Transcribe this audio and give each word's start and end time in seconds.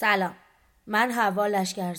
سلام. 0.00 0.34
من 0.86 1.10
هوا 1.10 1.46
لشکر 1.46 1.94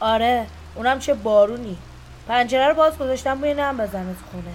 آره 0.00 0.46
اونم 0.74 0.98
چه 0.98 1.14
بارونی. 1.14 1.78
پنجره 2.28 2.68
رو 2.68 2.74
باز 2.74 2.98
گذاشتم 2.98 3.38
بوی 3.38 3.54
نم 3.54 3.76
بزنه 3.76 4.14
تو 4.14 4.20
خونه 4.30 4.54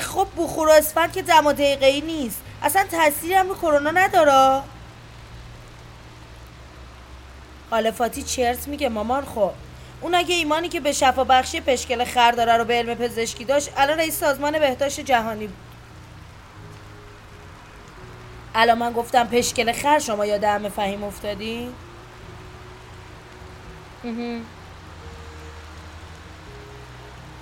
خب 0.00 0.26
بخور 0.36 0.68
و 0.68 0.72
اسفند 0.72 1.12
که 1.12 1.22
دم 1.22 1.52
دقیقه 1.52 1.86
ای 1.86 2.00
نیست. 2.00 2.42
اصلا 2.62 2.84
تاثیری 2.90 3.34
هم 3.34 3.48
به 3.48 3.54
کرونا 3.54 3.90
نداره. 3.90 4.62
خالفاتی 7.70 8.22
چرت 8.22 8.68
میگه 8.68 8.88
مامان 8.88 9.24
خب. 9.24 9.50
اون 10.00 10.14
اگه 10.14 10.34
ایمانی 10.34 10.68
که 10.68 10.80
به 10.80 10.92
شفا 10.92 11.24
بخشی 11.24 11.60
پشکل 11.60 12.04
خر 12.04 12.30
داره 12.30 12.56
رو 12.56 12.64
به 12.64 12.74
علم 12.74 12.94
پزشکی 12.94 13.44
داشت 13.44 13.70
الان 13.76 13.98
رئیس 13.98 14.20
سازمان 14.20 14.58
بهداشت 14.58 15.00
جهانی 15.00 15.46
بود 15.46 15.63
الان 18.54 18.78
من 18.78 18.92
گفتم 18.92 19.26
پشکل 19.26 19.72
خر 19.72 19.98
شما 19.98 20.26
یاد 20.26 20.44
همه 20.44 20.68
فهیم 20.68 21.04
افتادی؟ 21.04 21.68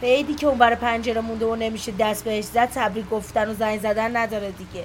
بیدی 0.01 0.35
که 0.35 0.47
اون 0.47 0.59
بر 0.59 0.75
پنجره 0.75 1.21
مونده 1.21 1.47
و 1.47 1.57
نمیشه 1.57 1.93
دست 1.93 2.25
بهش 2.25 2.45
زد 2.45 2.71
تبریک 2.75 3.09
گفتن 3.09 3.49
و 3.49 3.55
زنگ 3.55 3.81
زدن 3.81 4.17
نداره 4.17 4.51
دیگه. 4.51 4.85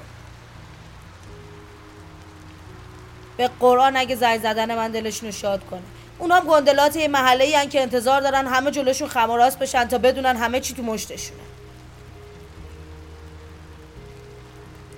به 3.37 3.49
قرآن 3.59 3.97
اگه 3.97 4.15
زنگ 4.15 4.41
زدن 4.41 4.75
من 4.75 4.91
دلشون 4.91 5.31
شاد 5.31 5.65
کنه. 5.65 5.81
اونا 6.19 6.35
هم 6.35 6.47
گندلات 6.47 6.95
یه 6.95 7.07
محله 7.07 7.43
ای 7.43 7.67
که 7.67 7.81
انتظار 7.81 8.21
دارن 8.21 8.47
همه 8.47 8.71
جلوشون 8.71 9.07
خماراس 9.07 9.57
بشن 9.57 9.85
تا 9.85 9.97
بدونن 9.97 10.35
همه 10.37 10.59
چی 10.59 10.73
تو 10.73 10.83
مشتشونه. 10.83 11.39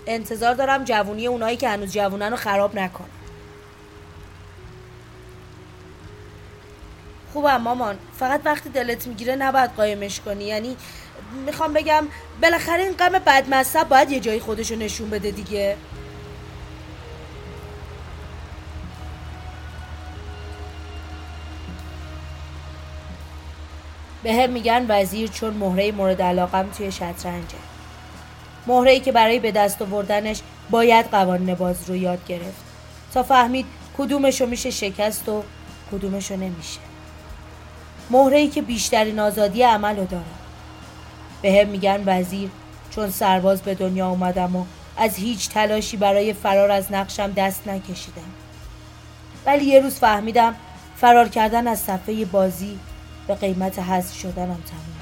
انتظار 0.10 0.54
دارم 0.54 0.84
جوونی 0.84 1.28
اونایی 1.28 1.58
که 1.58 1.70
هنوز 1.70 1.94
جوونن 1.94 2.32
رو 2.32 2.36
خراب 2.38 2.76
نکنن. 2.76 3.08
خوبم 7.34 7.58
مامان. 7.58 7.98
فقط 8.20 8.42
وقتی 8.46 8.70
دلت 8.70 9.08
می‌گیره 9.08 9.36
نباید 9.36 9.72
قایمش 9.72 10.20
کنی. 10.20 10.44
یعنی 10.44 10.78
می‌خوام 11.46 11.74
بگم 11.74 12.08
بالاخره 12.42 12.84
این 12.84 12.94
غم 12.94 13.12
بدمصب 13.12 13.84
باید 13.90 14.12
یه 14.12 14.20
جایی 14.20 14.40
خودشو 14.40 14.76
نشون 14.76 15.10
بده 15.10 15.32
دیگه. 15.32 15.78
به 24.24 24.34
هم 24.34 24.50
میگن 24.50 24.86
وزیر 24.90 25.30
چون 25.30 25.54
مهره 25.54 25.92
مورد 25.92 26.22
علاقم 26.22 26.70
توی 26.78 26.92
شطرنجه. 26.92 27.58
مهره 28.70 29.00
که 29.00 29.12
برای 29.12 29.40
به 29.40 29.52
دست 29.52 29.82
آوردنش 29.82 30.42
باید 30.70 31.06
قوانین 31.06 31.56
باز 31.56 31.76
رو 31.88 31.96
یاد 31.96 32.26
گرفت. 32.28 32.64
تا 33.14 33.24
فهمید 33.24 33.66
کدومشو 33.98 34.46
میشه 34.46 34.72
شکست 34.72 35.30
و 35.30 35.44
کدومشو 35.92 36.36
نمیشه. 36.36 36.80
مهره 38.10 38.48
که 38.48 38.62
بیشترین 38.62 39.20
آزادی 39.20 39.64
عمل 39.64 39.98
رو 39.98 40.06
داره. 40.06 40.24
به 41.42 41.62
هم 41.62 41.68
میگن 41.68 42.04
وزیر 42.06 42.50
چون 42.92 43.10
سرباز 43.10 43.62
به 43.62 43.76
دنیا 43.76 44.10
اومدم 44.10 44.56
و 44.56 44.66
از 44.98 45.16
هیچ 45.16 45.50
تلاشی 45.50 45.98
برای 45.98 46.34
فرار 46.34 46.72
از 46.72 46.92
نقشم 46.92 47.32
دست 47.32 47.68
نکشیدم. 47.68 48.32
ولی 49.46 49.66
یه 49.66 49.80
روز 49.80 49.96
فهمیدم 49.96 50.56
فرار 50.98 51.30
کردن 51.30 51.68
از 51.68 51.80
صفحه 51.80 52.26
بازی 52.26 52.80
به 53.28 53.36
قیمت 53.36 53.80
حذف 53.80 54.16
شدنم 54.16 54.64
تموم. 54.68 54.99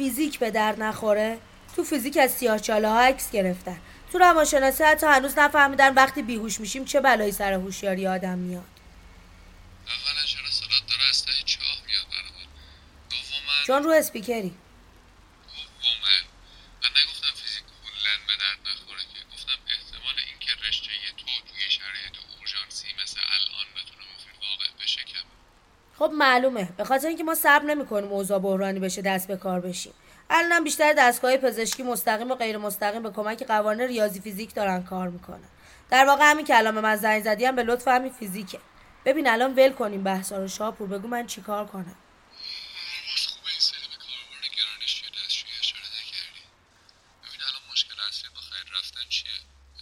فیزیک 0.00 0.38
به 0.38 0.50
در 0.50 0.76
نخوره. 0.76 1.38
تو 1.76 1.84
فیزیک 1.84 2.16
از 2.16 2.30
سیاهچاله 2.30 2.88
ها 2.88 3.00
عکس 3.00 3.30
گرفتن. 3.30 3.80
تو 4.12 4.18
روانشناسی 4.18 4.84
حتی 4.84 5.06
هنوز 5.06 5.38
نفهمیدن 5.38 5.94
وقتی 5.94 6.22
بیهوش 6.22 6.60
میشیم 6.60 6.84
چه 6.84 7.00
بلایی 7.00 7.32
سر 7.32 7.52
هوشیاری 7.52 8.06
آدم 8.06 8.38
میاد. 8.38 8.64
اولا 9.86 10.26
چرا 10.26 10.50
صدات 10.50 10.86
داره 10.88 11.04
از 11.10 11.24
چاه 11.44 11.76
میاد 11.86 12.06
دوما 13.10 13.52
چون 13.66 13.82
رو 13.82 13.90
اسپیکری 13.90 14.54
دوما 15.82 15.96
من 16.82 16.90
نگفتم 17.00 17.34
فیزیک 17.40 17.64
کلا 17.84 18.14
به 18.26 18.34
درد 18.42 18.60
نخوره 18.68 19.02
که 19.12 19.20
گفتم 19.34 19.58
احتمال 19.74 20.16
اینکه 20.30 20.68
رشته 20.68 20.90
تو 21.16 21.26
توی 21.48 21.70
شرایط 21.78 22.16
اورژانسی 22.36 22.88
مثل 23.02 23.20
الان 23.36 23.66
بتونه 23.76 24.04
مفید 24.14 24.36
واقع 24.46 24.84
بشه 24.84 25.02
کم 25.02 25.26
خب 26.00 26.10
معلومه. 26.14 26.64
به 26.64 26.84
خاطر 26.84 27.08
اینکه 27.08 27.24
ما 27.24 27.34
صبر 27.34 27.64
نمی‌کنیم 27.64 28.12
اوضاع 28.12 28.38
بحرانی 28.38 28.80
بشه 28.80 29.02
دست 29.02 29.28
به 29.28 29.36
کار 29.36 29.60
بشیم. 29.60 29.94
الانم 30.30 30.64
بیشتر 30.64 30.92
دستگاه 30.92 31.36
پزشکی 31.36 31.82
مستقیم 31.82 32.30
و 32.30 32.34
غیر 32.34 32.58
مستقیم 32.58 33.02
به 33.02 33.10
کمک 33.10 33.42
قوانین 33.42 33.86
ریاضی 33.86 34.20
فیزیک 34.20 34.54
دارن 34.54 34.82
کار 34.82 35.08
می‌کنن. 35.08 35.48
در 35.90 36.04
واقع 36.04 36.30
همین 36.30 36.46
کلام 36.46 36.80
من 36.80 36.96
زنگ 36.96 37.24
زدی 37.24 37.44
هم 37.44 37.56
به 37.56 37.62
لطف 37.62 37.88
همین 37.88 38.12
فیزیکه. 38.12 38.60
ببین 39.04 39.28
الان 39.28 39.54
ول 39.54 39.72
کنیم 39.72 40.02
بحثا 40.04 40.36
رو. 40.36 40.48
شاپور 40.48 40.88
بگو 40.88 41.08
من 41.08 41.26
چیکار 41.26 41.66
کنم. 41.66 41.84
باز 41.84 43.26
خوبه 43.26 43.50
این 43.50 43.60
سری 43.60 43.80
به 43.80 43.96
کاربرد 44.04 44.44
گرانشی 44.58 45.02
و 45.06 45.08
دستشویی 45.10 45.52
اشاره 45.60 45.82
نکردی 45.82 46.42
ببین 47.24 47.40
الان 47.48 47.62
مشکل 47.72 47.94
اصلی 48.08 48.30
با 48.34 48.40
خرید 48.40 48.68
رفتن 48.78 49.08
چیه 49.08 49.30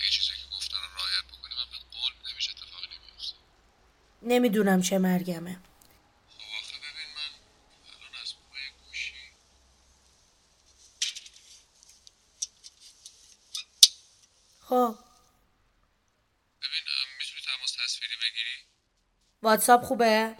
اگه 0.01 0.11
چیزی 0.11 0.29
که 0.29 0.57
گفتن 0.57 0.77
رو 0.77 0.89
رعایت 0.99 1.25
بکنی 1.33 1.55
من 1.61 1.69
به 1.73 1.79
قول 1.93 2.13
میدم 2.19 2.37
هیچ 2.39 2.51
اتفاقی 2.51 2.87
نمیفته 2.95 3.35
نمی‌دونم 4.23 4.83
چه 4.83 4.99
مرگمه 4.99 5.61
خب 6.35 6.45
آخه 6.61 6.77
ببین 6.87 7.11
من 7.19 7.31
الان 7.93 8.15
از 8.23 8.31
بوی 8.35 8.65
گوشی 8.87 9.15
خب 14.69 14.93
ببین 16.63 16.85
اه، 16.93 17.07
می‌تونی 17.19 17.43
تماس 17.49 17.73
تصویری 17.85 18.15
بگیری 18.23 18.57
واتساپ 19.49 19.83
خوبه؟ 19.83 20.35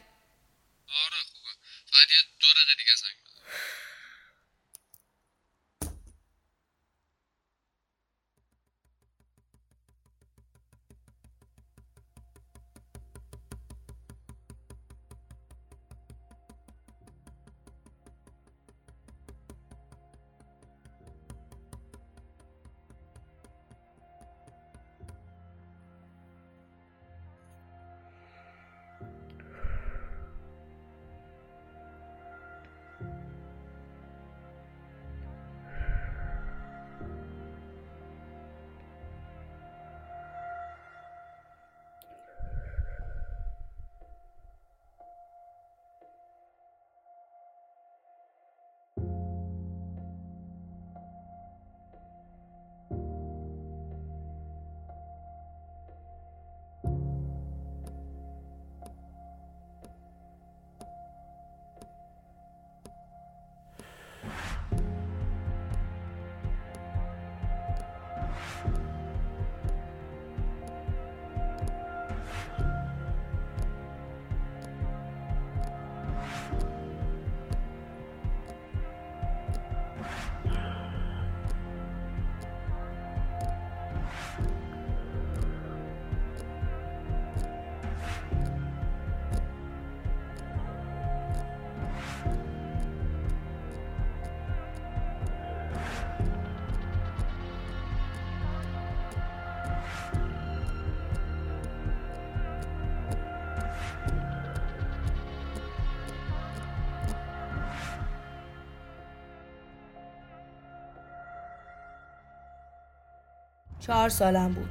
چهار 113.89 114.09
سالم 114.09 114.53
بود. 114.53 114.71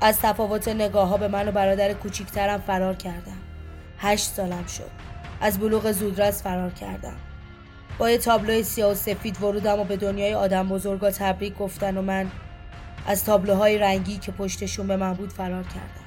از 0.00 0.18
تفاوت 0.20 0.68
نگاه 0.68 1.08
ها 1.08 1.16
به 1.16 1.28
من 1.28 1.48
و 1.48 1.52
برادر 1.52 1.92
کوچیکترم 1.92 2.60
فرار 2.60 2.94
کردم. 2.94 3.38
هشت 3.98 4.26
سالم 4.26 4.66
شد. 4.66 4.90
از 5.40 5.58
بلوغ 5.58 5.92
زودرس 5.92 6.42
فرار 6.42 6.70
کردم. 6.70 7.16
با 7.98 8.10
یه 8.10 8.18
تابلوی 8.18 8.62
سیاه 8.62 8.92
و 8.92 8.94
سفید 8.94 9.42
ورودم 9.42 9.80
و 9.80 9.84
به 9.84 9.96
دنیای 9.96 10.34
آدم 10.34 10.68
بزرگا 10.68 11.10
تبریک 11.10 11.58
گفتن 11.58 11.96
و 11.96 12.02
من 12.02 12.30
از 13.06 13.24
تابلوهای 13.24 13.78
رنگی 13.78 14.16
که 14.16 14.32
پشتشون 14.32 14.86
به 14.86 14.96
من 14.96 15.14
بود 15.14 15.32
فرار 15.32 15.62
کردم. 15.62 16.04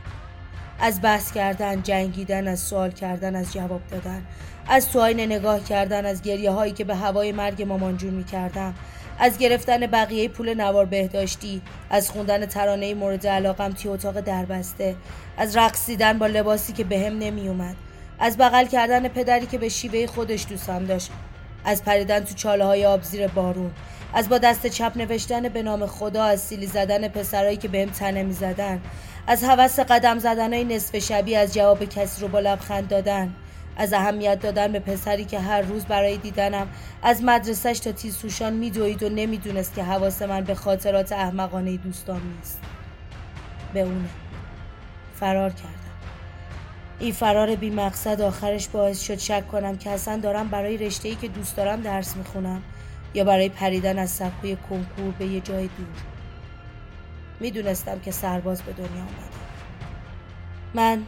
از 0.79 1.01
بحث 1.01 1.31
کردن، 1.31 1.81
جنگیدن، 1.81 2.47
از 2.47 2.59
سوال 2.59 2.91
کردن، 2.91 3.35
از 3.35 3.53
جواب 3.53 3.81
دادن 3.91 4.25
از 4.69 4.91
تو 4.91 5.07
نگاه 5.07 5.63
کردن، 5.63 6.05
از 6.05 6.21
گریه 6.21 6.51
هایی 6.51 6.73
که 6.73 6.83
به 6.83 6.95
هوای 6.95 7.31
مرگ 7.31 7.61
مامان 7.61 7.97
جون 7.97 8.13
می 8.13 8.23
کردم 8.23 8.73
از 9.19 9.37
گرفتن 9.37 9.87
بقیه 9.87 10.29
پول 10.29 10.53
نوار 10.53 10.85
بهداشتی 10.85 11.61
از 11.89 12.09
خوندن 12.09 12.45
ترانه 12.45 12.93
مورد 12.93 13.27
علاقم 13.27 13.71
توی 13.71 13.91
اتاق 13.91 14.19
دربسته 14.19 14.95
از 15.37 15.57
رقصیدن 15.57 16.19
با 16.19 16.27
لباسی 16.27 16.73
که 16.73 16.83
بهم 16.83 17.19
به 17.19 17.25
نمی 17.25 17.47
اومد 17.47 17.75
از 18.19 18.37
بغل 18.37 18.65
کردن 18.65 19.07
پدری 19.07 19.45
که 19.45 19.57
به 19.57 19.69
شیوه 19.69 20.07
خودش 20.07 20.45
دوستم 20.49 20.85
داشت 20.85 21.11
از 21.65 21.83
پریدن 21.83 22.19
تو 22.19 22.33
چاله 22.33 22.65
های 22.65 22.85
آب 22.85 23.03
زیر 23.03 23.27
بارون 23.27 23.71
از 24.13 24.29
با 24.29 24.37
دست 24.37 24.67
چپ 24.67 24.91
نوشتن 24.95 25.49
به 25.49 25.63
نام 25.63 25.85
خدا 25.85 26.23
از 26.23 26.41
سیلی 26.41 26.67
زدن 26.67 27.07
پسرایی 27.07 27.57
که 27.57 27.67
بهم 27.67 27.89
تنه 27.89 28.23
می 28.23 28.33
زدن 28.33 28.81
از 29.27 29.43
حوس 29.43 29.79
قدم 29.79 30.19
زدن 30.19 30.53
های 30.53 30.63
نصف 30.63 30.99
شبی 30.99 31.35
از 31.35 31.53
جواب 31.53 31.85
کسی 31.85 32.21
رو 32.21 32.27
با 32.27 32.39
لبخند 32.39 32.87
دادن. 32.87 33.33
از 33.77 33.93
اهمیت 33.93 34.39
دادن 34.39 34.71
به 34.71 34.79
پسری 34.79 35.25
که 35.25 35.39
هر 35.39 35.61
روز 35.61 35.85
برای 35.85 36.17
دیدنم 36.17 36.67
از 37.03 37.23
مدرسش 37.23 37.79
تا 37.79 37.91
تیزسوشان 37.91 38.53
میدوید 38.53 39.03
و 39.03 39.09
نمی‌دونست 39.09 39.75
که 39.75 39.83
حواس 39.83 40.21
من 40.21 40.41
به 40.41 40.55
خاطرات 40.55 41.11
احمقانه 41.11 41.77
دوستان 41.77 42.21
نیست. 42.37 42.61
به 43.73 43.81
اونه 43.81 44.09
فرار 45.19 45.49
کردم. 45.49 45.71
این 46.99 47.13
فرار 47.13 47.55
بی 47.55 47.69
مقصد 47.69 48.21
آخرش 48.21 48.67
باعث 48.67 49.01
شد 49.01 49.17
شک 49.17 49.47
کنم 49.47 49.77
که 49.77 49.89
اصلا 49.89 50.17
دارم 50.17 50.47
برای 50.47 50.77
رشته‌ای 50.77 51.15
که 51.15 51.27
دوست 51.27 51.55
دارم 51.55 51.81
درس 51.81 52.15
می‌خونم 52.15 52.63
یا 53.13 53.23
برای 53.23 53.49
پریدن 53.49 53.99
از 53.99 54.09
سقوی 54.09 54.55
کنکور 54.69 55.11
به 55.19 55.25
یه 55.25 55.41
جای 55.41 55.67
دور. 55.67 55.87
می‌دونستم 57.39 57.99
که 57.99 58.11
سرباز 58.11 58.61
به 58.61 58.73
دنیا 58.73 59.01
آمده 59.01 59.37
من 60.73 61.03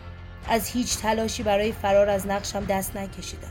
از 0.47 0.67
هیچ 0.67 0.97
تلاشی 0.97 1.43
برای 1.43 1.71
فرار 1.71 2.09
از 2.09 2.27
نقشم 2.27 2.65
دست 2.65 2.97
نکشیدم. 2.97 3.47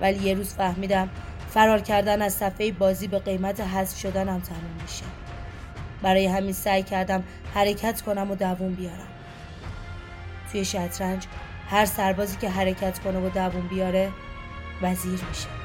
ولی 0.00 0.18
یه 0.18 0.34
روز 0.34 0.54
فهمیدم 0.54 1.08
فرار 1.50 1.80
کردن 1.80 2.22
از 2.22 2.34
صفحه 2.34 2.72
بازی 2.72 3.08
به 3.08 3.18
قیمت 3.18 3.60
حذف 3.60 3.98
شدنم 3.98 4.40
تموم 4.40 4.82
میشه. 4.82 5.04
برای 6.02 6.26
همین 6.26 6.52
سعی 6.52 6.82
کردم 6.82 7.24
حرکت 7.54 8.02
کنم 8.02 8.30
و 8.30 8.34
دووم 8.34 8.74
بیارم. 8.74 9.08
توی 10.52 10.64
شطرنج 10.64 11.26
هر 11.70 11.86
سربازی 11.86 12.36
که 12.36 12.50
حرکت 12.50 12.98
کنه 12.98 13.18
و 13.18 13.28
دووم 13.28 13.68
بیاره 13.68 14.10
وزیر 14.82 15.20
میشه. 15.28 15.59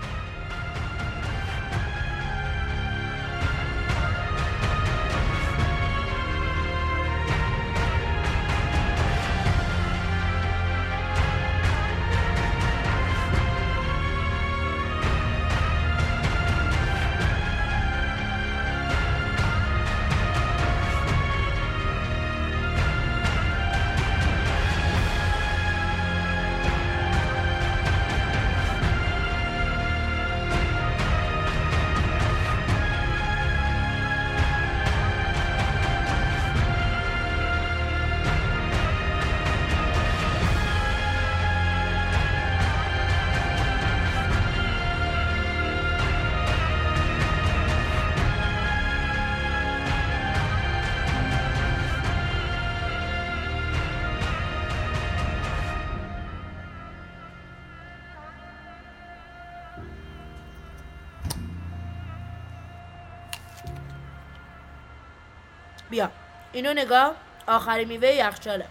بیا. 65.95 66.11
اینو 66.53 66.73
نگاه. 66.73 67.15
آخری 67.47 67.85
میوه 67.85 68.07
یخچاله. 68.07 68.67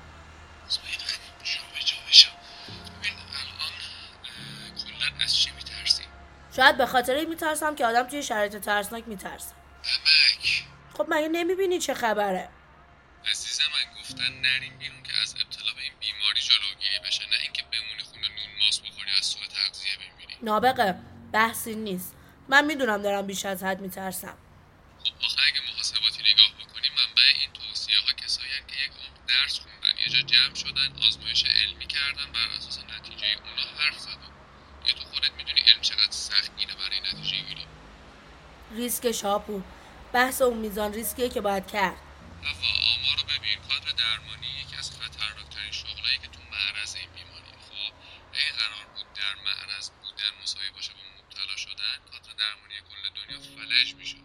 شاید 6.56 6.76
به 6.76 6.86
خاطر 6.86 7.14
این 7.14 7.28
میترسم 7.28 7.74
که 7.74 7.86
آدم 7.86 8.02
توی 8.02 8.22
شرایط 8.22 8.56
ترسناک 8.56 9.04
میترسه. 9.06 9.54
خب 10.96 11.06
مگه 11.08 11.28
نمی‌بینی 11.28 11.78
چه 11.78 11.94
خبره؟ 11.94 12.48
عزیزم 13.30 13.62
من 13.74 14.00
گفتن 14.00 14.32
نریم 14.40 14.78
بیرون 14.78 15.02
که 15.02 15.12
از 15.22 15.34
ابتلا 15.34 15.72
به 15.76 15.82
این 15.82 15.92
بیماری 16.00 16.40
جلوگیری 16.40 16.98
بشه 17.06 17.22
نه 17.30 17.36
اینکه 17.42 17.62
بمونی 17.62 18.02
خونه 18.02 18.28
نون 18.28 18.64
ماس 18.64 18.80
بخوری 18.80 19.10
از 19.18 19.26
سوء 19.26 19.42
تغذیه 19.46 19.96
بمیری. 19.96 20.36
نابقه 20.42 20.94
بحثی 21.32 21.74
نیست. 21.74 22.14
من 22.48 22.64
می‌دونم 22.64 23.02
دارم 23.02 23.26
بیش 23.26 23.44
از 23.44 23.62
حد 23.62 23.80
میترسم 23.80 24.36
خب 25.04 25.24
آخه 25.24 25.40
اگه 25.46 25.60
محاسباتی 25.72 26.20
نگاه 26.32 26.50
بکنیم 26.60 26.92
منبع 26.92 27.22
این 27.40 27.52
توصیه 27.52 27.94
ها 28.06 28.12
کسایی 28.12 28.48
که 28.68 28.76
یک 28.84 28.90
عمر 28.90 29.18
درس 29.28 29.60
خوندن 30.14 30.18
یه 30.18 30.22
جا 30.22 30.36
جمع 30.36 30.54
شدن 30.54 31.06
آزمایش 31.06 31.44
علمی 31.44 31.86
کردن 31.86 32.32
بر 32.32 32.48
اساس 32.56 32.78
نتیجه 32.78 33.26
اونا 33.44 33.62
حرف 33.78 33.98
زدن. 33.98 34.30
یه 34.86 34.92
تو 34.92 35.04
خودت 35.12 35.32
می‌دونی 35.38 35.60
علم 35.60 35.80
چقدر 35.80 36.10
سختگینه 36.10 36.74
برای 36.74 37.00
نتیجه 37.00 37.36
گیری 37.48 37.66
ریسک 38.70 39.12
شاپور 39.12 39.62
بحث 40.12 40.42
اون 40.42 40.58
میزان 40.58 40.92
ریسکیه 40.92 41.28
که 41.28 41.40
باید 41.40 41.66
کرد 41.66 41.96
وفا 42.42 42.66
آمار 42.92 43.16
رو 43.16 43.24
ببین 43.24 43.58
کادر 43.68 43.92
درمانی 44.02 44.46
یکی 44.62 44.76
از 44.76 44.90
خطرناکترین 44.90 45.72
شغلایی 45.72 46.18
که 46.22 46.28
تو 46.28 46.40
معرض 46.52 46.94
این 46.94 47.10
بیماری 47.16 47.52
خب 47.68 47.92
اگه 48.34 48.52
قرار 48.60 48.84
بود 48.94 49.06
در 49.20 49.34
معرض 49.46 49.90
بودن 49.90 50.32
مساوی 50.42 50.70
باشه 50.74 50.92
با 50.92 51.04
مبتلا 51.18 51.56
شدن 51.56 51.96
کادر 52.10 52.34
درمانی 52.42 52.74
کل 52.90 53.04
دنیا 53.18 53.40
فلج 53.40 53.94
میشه 53.94 54.16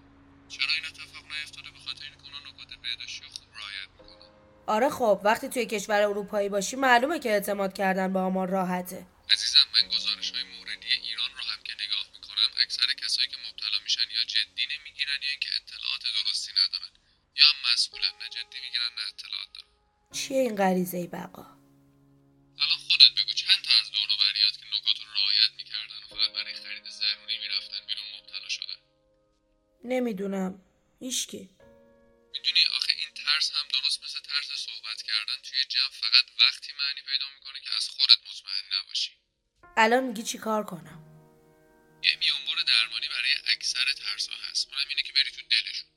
چرا 0.50 0.74
این 0.74 0.86
اتفاق 0.86 1.24
نیفتاده 1.34 1.72
به 1.72 1.80
خاطر 1.86 2.06
اینکه 2.06 2.24
اونا 2.24 2.40
نکات 2.50 2.72
بهداشتی 2.84 3.24
رو 3.24 3.30
خوب 3.30 3.50
رعایت 3.58 3.90
می‌کنن 3.98 4.30
آره 4.76 4.90
خب 4.90 5.22
وقتی 5.24 5.50
توی 5.50 5.66
کشور 5.66 6.02
اروپایی 6.02 6.50
باشی 6.50 6.76
معلومه 6.76 7.20
که 7.20 7.30
اعتماد 7.30 7.74
کردن 7.74 8.14
به 8.14 8.20
آمار 8.20 8.48
راحته. 8.50 9.08
عزیزم 9.34 9.66
من 9.76 9.86
گزارش 9.96 10.32
های 10.32 10.44
موردی 10.44 10.92
ایران 11.08 11.32
رو 11.38 11.44
هم 11.52 11.60
که 11.68 11.74
نگاه 11.84 12.06
می‌کنم 12.16 12.50
اکثر 12.64 12.88
کسایی 13.04 13.28
که 13.28 13.38
مبتلا 13.48 13.80
میشن 13.84 14.08
یا 14.18 14.24
جدی 14.34 14.64
نمی‌گیرن 14.74 15.20
یا 15.26 15.30
اینکه 15.34 15.50
اطلاعات 15.58 16.04
درستی 16.18 16.52
ندارن 16.62 16.92
یا 17.40 17.46
هم 17.52 17.58
مسئولن 17.74 18.14
نه 18.22 18.28
جدی 18.36 18.58
می‌گیرن 18.66 18.92
نه 18.98 19.04
اطلاعات 19.14 19.50
دارن. 19.56 19.70
چیه 20.18 20.40
این 20.46 20.56
غریزه 20.62 21.08
بقا؟ 21.08 21.46
الان 22.64 22.80
خودت 22.88 23.12
بگو 23.18 23.34
چند 23.42 23.60
تا 23.66 23.72
از 23.82 23.88
دور 23.96 24.10
و 24.14 24.16
بریات 24.24 24.56
که 24.60 24.66
نکات 24.76 24.98
رو 25.02 25.08
رعایت 25.18 25.52
می‌کردن 25.60 25.98
و 26.04 26.08
فقط 26.14 26.32
برای 26.38 26.54
خرید 26.64 26.86
ضروری 27.00 27.38
می‌رفتن 27.44 27.82
بیرون 27.90 28.08
مبتلا 28.16 28.50
شدن؟ 28.58 28.80
نمی‌دونم. 29.92 30.52
هیچکی. 31.06 31.44
می‌دونی 32.34 32.64
الان 39.82 40.04
میگی 40.04 40.24
چی 40.24 40.38
کار 40.38 40.64
کنم؟ 40.64 41.00
یه 42.04 42.16
میانبر 42.20 42.62
درمانی 42.68 43.08
برای 43.08 43.34
اکثر 43.56 43.86
ترس 43.94 44.28
ها 44.30 44.36
هست. 44.50 44.68
اونم 44.72 44.86
اینه 44.90 45.04
که 45.04 45.14
بری 45.14 45.32
تو 45.32 45.42
دلشون. 45.42 45.90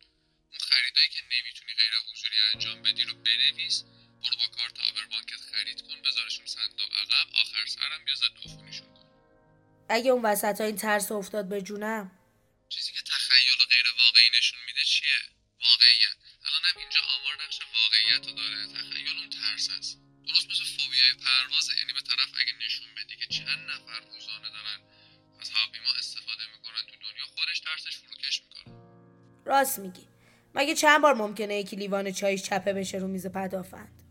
اون 0.51 0.59
خریدایی 0.71 1.09
که 1.09 1.21
نمی‌تونی 1.33 1.73
غیر 1.81 1.95
حضوری 2.11 2.37
انجام 2.55 2.83
بدی 2.83 3.05
رو 3.05 3.15
بنویس. 3.15 3.85
برو 4.23 4.37
با 4.37 4.49
کارت 4.57 4.79
آبربانکت 4.91 5.41
خرید 5.53 5.83
کن 5.83 6.03
بذارشون 6.03 6.47
صندوق 6.47 6.91
عقب 7.03 7.29
آخر 7.43 7.67
سرم 7.67 8.05
بیا 8.05 8.15
ضد 8.15 8.37
عفونیشون 8.45 8.95
کن. 8.95 9.07
اگه 9.89 10.11
اون 10.11 10.23
وسط 10.25 10.61
ها 10.61 10.67
این 10.67 10.77
ترس 10.77 11.12
افتاد 11.12 11.49
به 11.49 11.62
جونم. 11.62 12.05
چیزی 12.69 12.93
که 12.93 13.03
تخیل 13.03 13.55
و 13.62 13.67
غیر 13.75 13.87
واقعی 13.99 14.31
نشون 14.39 14.61
میده 14.67 14.85
چیه؟ 14.85 15.21
واقعیت. 15.61 16.17
الان 16.47 16.62
هم 16.65 16.81
اینجا 16.81 17.01
آمار 17.01 17.35
نقش 17.45 17.59
واقعیت 17.75 18.27
رو 18.27 18.33
داره. 18.33 18.67
تخیل 18.67 19.19
اون 19.19 19.31
ترس 19.31 19.71
هست 19.71 19.99
درست 20.29 20.47
مثل 20.51 20.65
فوبیای 20.65 21.15
پرواز 21.15 21.69
یعنی 21.79 21.93
به 21.93 22.01
طرف 22.01 22.31
اگه 22.41 22.53
نشون 22.67 22.82
چند 23.33 23.62
نفر 23.71 24.01
روزانه 24.12 24.49
دارن 24.57 24.79
از 25.41 25.51
هواپیما 25.51 25.91
استفاده 25.99 26.43
می‌کنن. 26.57 26.83
تو 26.91 26.97
دنیا 26.97 27.27
خودش 27.37 27.61
ترسش 27.61 27.99
فروکش 27.99 28.43
می‌کنه. 28.43 28.75
راست 29.47 29.79
میگی. 29.79 30.09
مگه 30.55 30.75
چند 30.75 31.03
بار 31.03 31.15
ممکنه 31.15 31.55
یکی 31.55 31.77
لیوان 31.77 32.12
چایش 32.12 32.43
چپه 32.43 32.73
بشه 32.73 32.99
رو 32.99 33.09
میز 33.09 33.27
پدافند؟ 33.27 34.03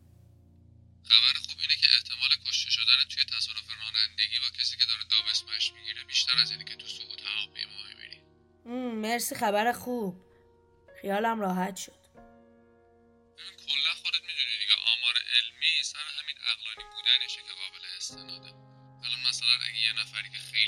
خبر 1.10 1.34
خوب 1.46 1.58
اینه 1.62 1.76
که 1.82 1.88
احتمال 1.98 2.30
کشته 2.50 2.72
شدن 2.72 3.00
توی 3.10 3.24
تصادف 3.38 3.70
رانندگی 3.70 4.40
با 4.40 4.58
کسی 4.60 4.78
که 4.78 4.84
داره 4.86 5.04
داب 5.12 5.26
اسمش 5.32 5.74
می‌گیره 5.74 6.04
بیشتر 6.04 6.38
از 6.42 6.52
اینه 6.52 6.64
که 6.64 6.76
تو 6.76 6.88
سقوط 6.88 7.22
هواپیما 7.22 7.72
می‌بینی. 7.90 8.22
مرسی 9.02 9.36
خبر 9.36 9.72
خوب. 9.72 10.26
خیالم 11.02 11.42
راحت 11.42 11.76
شد. 11.76 12.01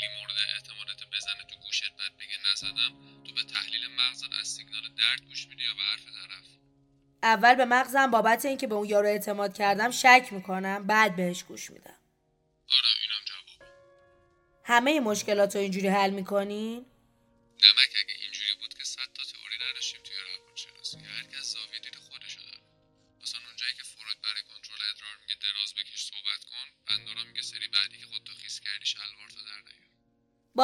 خیلی 0.04 0.20
مورد 0.20 0.36
اعتمادت 0.56 1.04
بزنه 1.14 1.44
تو 1.50 1.56
گوشت 1.66 1.84
بعد 2.00 2.18
بگه 2.18 2.38
نزدم 2.52 3.24
تو 3.24 3.34
به 3.34 3.44
تحلیل 3.44 3.82
مغزت 3.98 4.34
از 4.42 4.48
سیگنال 4.48 4.82
درد 4.82 5.22
گوش 5.28 5.48
میدی 5.48 5.64
یا 5.64 5.74
به 5.74 5.82
حرف 5.82 6.04
طرف؟ 6.04 6.46
اول 7.24 7.56
به 7.56 7.66
مغزم 7.66 8.12
بابت 8.12 8.46
اینکه 8.46 8.68
به 8.68 8.76
اون 8.76 8.90
یارو 8.90 9.08
اعتماد 9.08 9.54
کردم 9.54 9.92
شک 9.92 10.28
می‌کنم 10.32 10.88
بعد 10.88 11.16
بهش 11.16 11.44
گوش 11.44 11.72
میدم. 11.72 11.98
آره 12.70 12.90
اینم 13.02 13.26
جواب 13.26 13.70
همه 14.64 15.00
مشکلات 15.00 15.56
رو 15.56 15.62
اینجوری 15.62 15.88
حل 15.88 16.10
می‌کنین؟ 16.10 16.86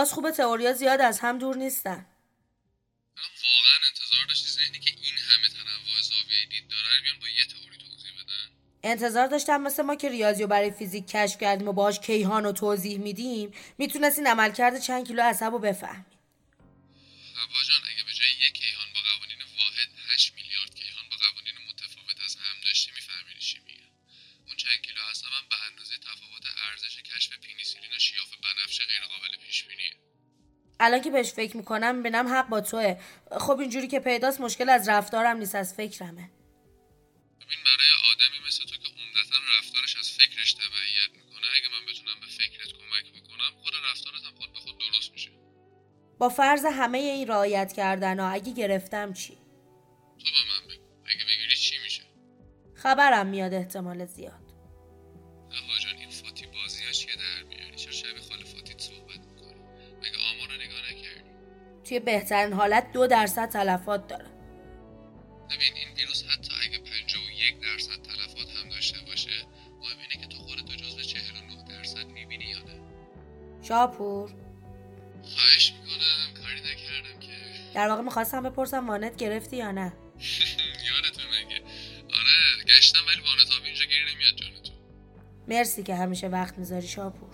باز 0.10 0.14
خوب 0.14 0.32
تئوریا 0.32 0.74
زیاد 0.74 1.02
از 1.02 1.20
هم 1.20 1.38
دور 1.38 1.56
نیستن. 1.56 1.92
الان 1.92 3.32
واقعا 3.44 3.78
انتظار 3.90 4.26
داشتی 4.28 4.50
ذهنی 4.50 4.80
که 4.80 4.92
این 4.92 5.16
همه 5.30 5.48
تنوع 5.48 6.02
زاویه 6.02 6.46
دید 6.50 6.68
داره 6.70 7.02
بیان 7.04 7.20
با 7.20 7.28
یه 7.28 7.46
تئوری 7.46 7.78
توضیح 7.78 8.12
بدن؟ 8.24 8.50
انتظار 8.84 9.28
داشتم 9.28 9.62
مثل 9.62 9.84
ما 9.84 9.96
که 9.96 10.10
ریاضی 10.10 10.42
رو 10.42 10.48
برای 10.48 10.72
فیزیک 10.72 11.08
کشف 11.08 11.38
کردیم 11.40 11.68
و 11.68 11.74
باهاش 11.74 12.00
کیهان 12.00 12.44
رو 12.44 12.52
توضیح 12.52 12.98
میدیم 12.98 13.52
می‌تونستین 13.78 14.28
عملکرد 14.28 14.80
چند 14.80 15.08
کیلو 15.08 15.24
عصب 15.24 15.52
رو 15.52 15.60
بفهمید 15.60 16.06
حوا 17.36 17.64
جان 17.70 17.82
الان 30.80 31.02
که 31.02 31.12
بهش 31.12 31.34
فکر 31.34 31.58
می‌کنم 31.58 32.00
ببینم 32.00 32.28
حق 32.28 32.50
با 32.50 32.62
توه. 32.62 32.98
خب 33.40 33.60
اینجوری 33.60 33.88
که 33.88 34.00
پیداست 34.00 34.42
مشکل 34.42 34.70
از 34.70 34.90
رفتارم 34.90 35.38
نیست 35.38 35.56
از 35.56 35.74
فکرمه. 35.74 36.32
ببین 37.42 37.60
برای 37.66 37.92
آدمی 38.12 38.48
مثل 38.48 38.64
تو 38.64 38.76
که 38.78 38.90
عمدتا 38.90 39.36
رفتارش 39.60 39.96
از 40.00 40.12
فکرش 40.12 40.54
تبعیت 40.54 41.12
می‌کنه. 41.14 41.48
اگه 41.56 41.70
من 41.72 41.94
بتونم 41.94 42.20
به 42.20 42.28
فکرت 42.28 42.68
کمک 42.68 43.24
بکنم 43.24 43.52
خود 43.64 43.74
رفتارت 43.92 44.24
هم 44.24 44.36
خود 44.38 44.54
به 44.54 44.60
خود 44.60 44.78
درست 44.78 45.12
میشه. 45.12 45.30
با 46.18 46.30
فرض 46.30 46.66
همه 46.66 46.98
این 46.98 47.28
رعایت 47.28 47.74
کردن 47.74 48.20
ها 48.20 48.30
اگه 48.30 48.54
گرفتم 48.54 49.14
چی؟ 49.14 49.34
تو 50.20 50.26
به 50.26 50.40
من 50.50 50.76
بگو. 50.76 50.84
اگه 51.06 51.26
بگیری 51.26 51.56
چی 51.56 51.78
میشه؟ 51.84 52.04
خبرم 52.76 53.28
میاد 53.28 53.54
احتمال 53.54 54.06
زیاد. 54.06 54.49
توی 61.90 62.00
بهترین 62.00 62.54
حالت 62.54 62.92
دو 62.94 63.08
درصد 63.08 63.50
تلفات 63.50 64.08
داره. 64.08 64.26
ببین 65.46 65.74
این 65.76 65.96
ویروس 65.98 66.24
حتی 66.24 66.52
اگه 66.68 66.78
51 66.78 67.62
درصد 67.62 68.02
تلفات 68.02 68.50
هم 68.64 68.70
داشته 68.70 69.00
باشه 69.08 69.32
مهم 69.80 69.98
اینه 70.00 70.22
که 70.22 70.28
تو 70.28 70.38
خودتو 70.38 70.76
جزو 70.76 71.02
49 71.02 71.66
درصد 71.70 72.08
می‌بینی 72.08 72.46
یا 72.46 72.58
نه. 72.60 72.82
شاپور. 73.62 74.30
خواهش 75.24 75.74
می‌کنم 75.74 76.44
کاری 76.44 76.60
نکردم 76.60 77.20
که. 77.20 77.34
در 77.74 77.88
واقع 77.90 78.02
می‌خواستم 78.02 78.44
بپرسم 78.44 78.88
وانت 78.90 79.16
گرفتی 79.16 79.58
یا 79.58 79.72
نه؟ 79.72 79.82
یادتون 80.90 81.26
مگه؟ 81.26 81.62
آره 82.04 82.66
گشتم 82.68 83.00
ولی 83.08 83.22
وانتابی 83.22 83.66
اینجا 83.66 83.86
گیر 83.86 84.16
نمیاد 84.16 84.36
جان 84.36 84.50
مرسی 85.48 85.84
که 85.84 85.96
همیشه 85.96 86.28
وقت 86.28 86.58
می‌ذاری 86.58 86.88
شاپور. 86.88 87.29